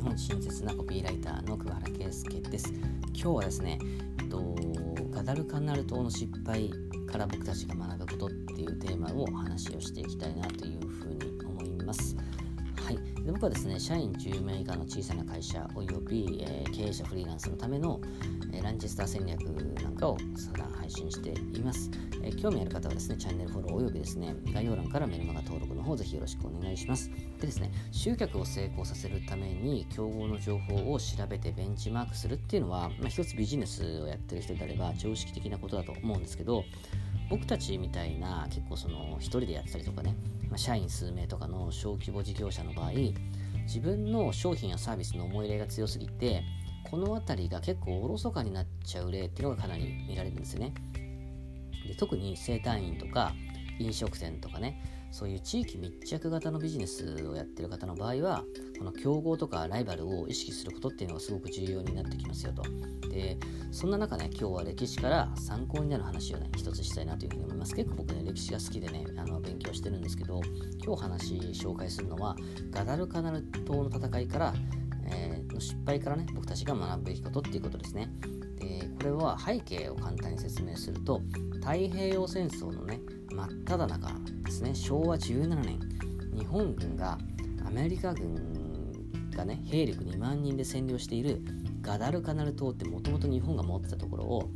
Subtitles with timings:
[0.00, 2.72] 日本親切なコピーライターの桑原圭介です。
[3.12, 3.78] 今日はですね、
[4.22, 4.56] えっと、
[5.10, 6.70] ガダルカナル島の失敗
[7.06, 12.16] から僕たちが学ぶことっていうテーマをお話をしていきたいなというふうに思います、
[13.26, 18.00] 僕はですね、社員10名以下の小さな会社および、えー、経営者フリーランスのための、
[18.52, 19.40] えー、ランチェスター戦略
[19.82, 21.90] なんかを相談配信しています、
[22.22, 27.10] えー、興味ある方はですね、チャンネルフォローおよびですね、概要欄からメルマガ登録の方ぜひよろしくお願いします。
[27.38, 36.64] でですね、集客を成功させるために競合の情報を調べてベンチマークするっていうのは、まあ、一つビジネスをやってる人であれば常識的なことだと思うんですけど、
[37.30, 40.16] 僕たちみたいな結構その一人でやってたりとかね、
[40.50, 42.90] ま、社員数名とかの小規模事業者の場合
[43.62, 46.42] 自分の商品やサービスの思い入れが強すぎて
[46.90, 50.74] この辺りが結構おろそかになっちゃう例っていうのがかなり見られるんですよね。
[51.86, 53.32] で特に整体院とか
[53.78, 58.44] 飲食店とかねそういう地域密着型のビジネスをやってる方の場合は
[58.78, 62.62] この競合とかライバルを意識することっていうのがすごく重要になってきますよと。
[63.08, 63.36] で
[63.72, 67.74] そんな中ね今日は歴史から参考になる話をね一つしたいなというふうに思います。
[67.74, 70.40] 結構僕ね歴史が好きでねあの勉強してるんですけど
[70.84, 72.36] 今日話紹介するのは
[72.70, 74.54] ガダルカナル島の戦いから、
[75.06, 78.08] えー、の失敗からね僕たちが学ぶべきことっていうことですね。
[78.56, 81.20] でこれは背景を簡単に説明すると
[81.54, 83.00] 太平洋戦争のね
[83.32, 84.10] 真っ只中
[84.44, 84.74] ですね。
[84.74, 85.78] 昭和17年
[86.36, 87.18] 日本軍が
[87.66, 88.34] アメリカ軍
[89.36, 91.42] がね兵力2万人で占領している
[91.80, 94.50] ガダルカナル島ってもともと日本が持ってたところを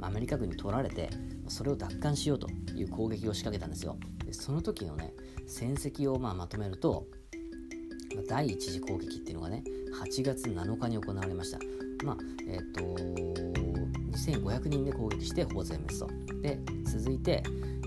[0.00, 1.10] アメリカ軍に取られて
[1.48, 3.96] それを奪還しようという攻撃を仕掛けたんですよ。
[4.24, 5.14] でその時のね
[5.46, 7.06] 戦績をまあまとめると
[8.28, 9.62] 第一次攻撃っていうのがね
[10.02, 11.58] 8月7日に行われました。
[12.04, 12.16] まあ
[12.48, 13.64] えっ、ー、と
[14.14, 16.08] 2500人で攻撃してほぼ全滅と
[16.40, 17.42] で続いて、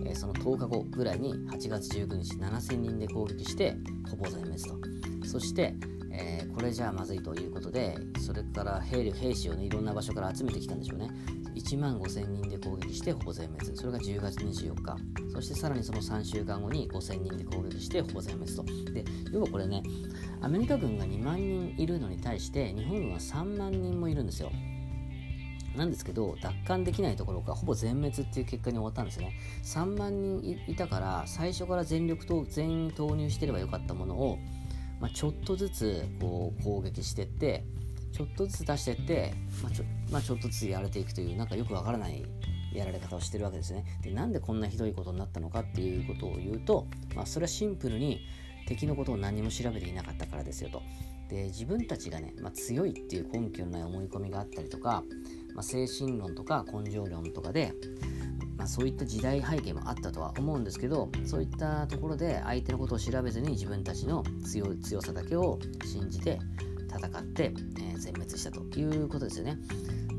[0.09, 3.75] え、その10日後ぐらいに8月19日7000人で攻撃して
[4.09, 4.75] ほぼ全滅と。
[5.27, 5.75] そして、
[6.11, 11.09] えー、これじゃあまずいということでそれから兵力兵士をねいろんな場所から集めてきたんでしょうね。
[11.55, 14.95] 1万5000人で攻撃してほぼ全滅それが10月24日。
[15.33, 18.64] そしてさらにその3週間後に5000人で攻撃してほぼ全滅と。
[18.93, 19.83] で要はこれね
[20.42, 24.52] アメリカ軍が2万人いるのに対して日本軍は3万人もいるんですよ。
[25.77, 29.33] なんですけど奪還できないところがほぼ全滅っていう結果に終わったんですね。
[29.64, 34.39] 3万人いたから最初から全力と全員投入してればよかったものを、
[34.99, 37.64] まあ、ちょっとずつこう攻撃してって
[38.11, 42.26] ちょっとずつ出してって、まあちょまあ、ちょっとずつやれていくというなんかよくわからない
[42.73, 43.86] やられ方をしてるわけですね。
[44.02, 48.21] でなんでこんなひどいことになったのかっていうことを言うと、まあ、それはシンプルに
[48.67, 50.82] 敵のことを何も調べていなかったからですよと。
[51.30, 55.04] で自分たちがね、まあ、強いっていう根拠のない思い込みがあったりとか
[55.58, 57.73] まあ、精神論とか根性論とかで、
[58.58, 66.39] まあ、そういった時代背景もあったとは思うんですけどそういったところで相手のことを調べずに自分たちの強強さだけを信じて
[66.87, 69.58] 戦って、えー、全滅したということですよね。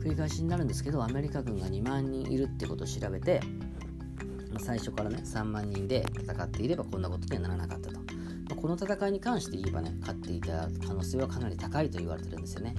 [0.03, 3.41] 繰り返しになるんですけどアメリカ軍が2万人いるってことを調べて、
[4.51, 8.01] まあ、最初からね3万人で戦っていればこんなことにはならなかったと、
[8.57, 12.75] この戦いに関して言えばね勝っていた可能性はかなり高いと言われてるんですよね。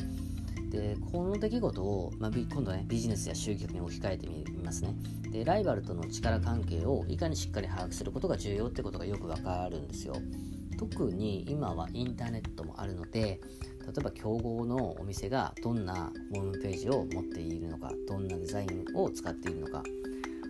[0.69, 4.95] でこの出来事を、まあ、今度ねビジネスや集客に置き換えてみますね。
[5.31, 10.15] でライバルとの力関係をいかにしっかり把握することが重要ってことがよくわかるんですよ。
[10.77, 19.83] 特に今はインターネットもあるので例えば競合のお店がどんなホームページを持っているのかどんなデザインを使っているのか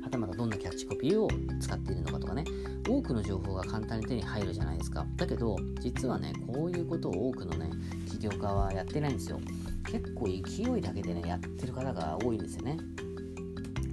[0.03, 1.29] はたまたどんなキャッチコピーを
[1.59, 2.43] 使っているのかとかね。
[2.87, 5.05] 多くの情報が簡単に手に入るじゃないですか。
[5.15, 7.69] だけど実はねこういうことを多くのね
[8.09, 9.39] 起業家はやってないんですよ。
[9.85, 12.77] 結構勢いだけでねやってる方が多いんですよね。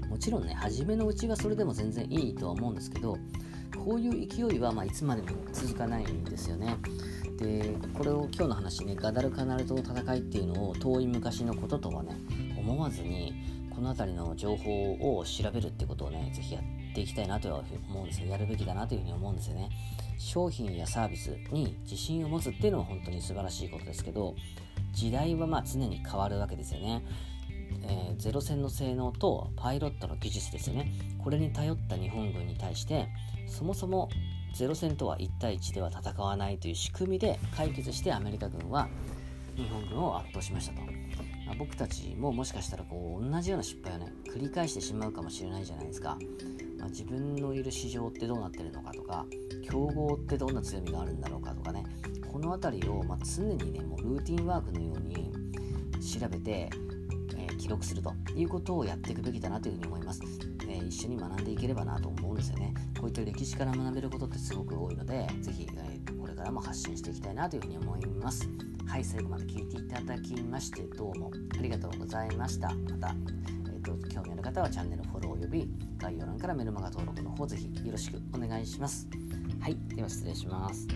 [0.09, 3.19] もちろんね初めのうちはそれでも全然いいとは思うんですけど
[3.85, 6.77] こういう勢いはまいつまでも続かないんですよね。
[7.37, 12.17] でこれを今日の話ねガダルカナル島の戦いっていうのを遠い昔のこととはね
[12.57, 13.35] 思わずに
[13.77, 19.69] この辺りの情報を調べるってことをね是非やっていきたいなとは思うんですよやるべきだなというふうに思うんですよね
[20.17, 24.35] 商品やサービスに自信を持つっていうのは本当に素晴らしいことですけど
[24.95, 27.03] 時代はまあ常に変わるわけですよね。
[27.83, 30.91] えー、ゼロ戦の性能とパイロットの技術ですよね。
[31.23, 33.09] これに頼った日本軍に対して
[33.47, 34.09] そもそも
[34.55, 38.89] ゼロ戦とは1対1では戦わないという仕組みで解決してアメリカ軍は
[39.57, 40.83] 日本軍を圧倒しましたと。
[41.47, 46.19] まあ、僕たちももしかしたらこう同じような失敗をね繰り返してしまうかもしれないじゃないですか。
[46.79, 49.27] まあ、自分のいる市場ってどうなってるのかとか
[49.69, 51.85] 競合ってどんな強みがあるんだろうかとかね
[52.31, 55.33] この辺りを、ま、常にねもうルーティンワークのように
[56.01, 56.69] 調べて、
[57.37, 60.21] えー、記録するということをやっていくべきだなというふうに思います、
[60.69, 68.49] えー、一緒に学んでいければなと思うんですよねこういった歴史から学べることってすごく多いので是非、えー、これからも発信していきたいなというふうに思います
[68.89, 72.69] はい最後まで聞いていただきましてどうもありがとうございました。
[72.69, 73.15] また、
[73.69, 75.69] えーと、興味ある方はチャンネルフォローおよび
[75.99, 79.09] 概要欄からメルマガ登録の方ぜひよろしくお願いします。
[79.61, 80.87] はいでは失礼します。